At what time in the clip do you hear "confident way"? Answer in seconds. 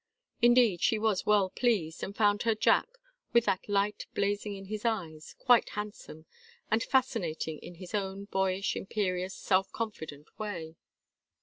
9.71-10.75